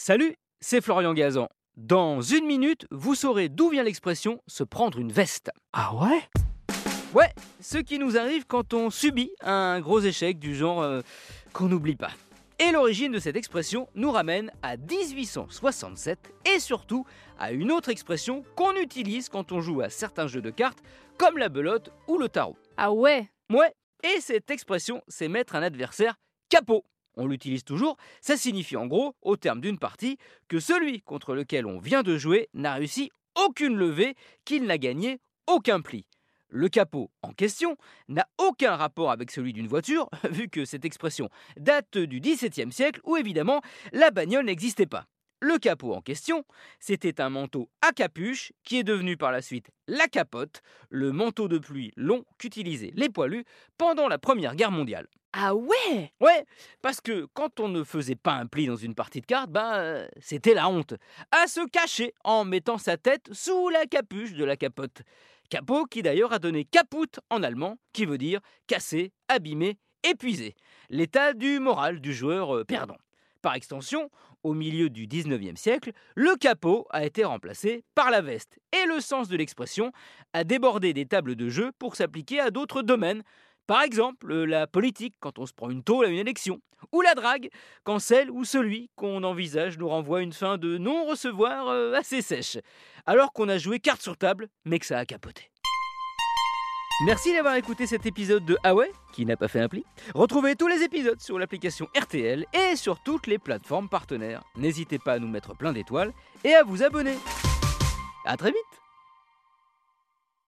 [0.00, 1.48] Salut, c'est Florian Gazan.
[1.76, 5.50] Dans une minute, vous saurez d'où vient l'expression se prendre une veste.
[5.72, 6.22] Ah ouais?
[7.14, 11.00] Ouais, ce qui nous arrive quand on subit un gros échec du genre euh,
[11.52, 12.12] qu'on n'oublie pas.
[12.60, 17.04] Et l'origine de cette expression nous ramène à 1867 et surtout
[17.36, 20.78] à une autre expression qu'on utilise quand on joue à certains jeux de cartes
[21.18, 22.56] comme la belote ou le tarot.
[22.76, 23.28] Ah ouais?
[23.50, 23.72] Ouais,
[24.04, 26.14] et cette expression, c'est mettre un adversaire
[26.48, 26.84] capot.
[27.20, 31.66] On l'utilise toujours, ça signifie en gros, au terme d'une partie, que celui contre lequel
[31.66, 36.06] on vient de jouer n'a réussi aucune levée, qu'il n'a gagné aucun pli.
[36.48, 37.76] Le capot en question
[38.08, 43.00] n'a aucun rapport avec celui d'une voiture, vu que cette expression date du XVIIe siècle
[43.04, 43.62] où évidemment
[43.92, 45.06] la bagnole n'existait pas.
[45.40, 46.44] Le capot en question,
[46.80, 51.46] c'était un manteau à capuche qui est devenu par la suite la capote, le manteau
[51.46, 53.44] de pluie long qu'utilisaient les poilus
[53.78, 55.06] pendant la Première Guerre mondiale.
[55.32, 56.44] Ah ouais Ouais,
[56.82, 60.08] parce que quand on ne faisait pas un pli dans une partie de cartes, euh,
[60.20, 60.94] c'était la honte.
[61.30, 65.02] À se cacher en mettant sa tête sous la capuche de la capote.
[65.50, 70.54] Capot qui d'ailleurs a donné caput en allemand, qui veut dire cassé, abîmé, épuisé.
[70.90, 72.96] L'état du moral du joueur euh, perdant.
[73.42, 74.10] Par extension,
[74.42, 79.00] au milieu du 19e siècle, le capot a été remplacé par la veste, et le
[79.00, 79.92] sens de l'expression
[80.32, 83.22] a débordé des tables de jeu pour s'appliquer à d'autres domaines,
[83.68, 86.60] par exemple, la politique quand on se prend une tôle à une élection,
[86.92, 87.50] ou la drague
[87.84, 92.58] quand celle ou celui qu'on envisage nous renvoie une fin de non-recevoir euh, assez sèche,
[93.06, 95.50] alors qu'on a joué carte sur table, mais que ça a capoté.
[97.00, 98.74] Merci d'avoir écouté cet épisode de Ah
[99.12, 99.84] qui n'a pas fait un pli.
[100.16, 104.42] Retrouvez tous les épisodes sur l'application RTL et sur toutes les plateformes partenaires.
[104.56, 107.14] N'hésitez pas à nous mettre plein d'étoiles et à vous abonner.
[108.24, 108.67] A très vite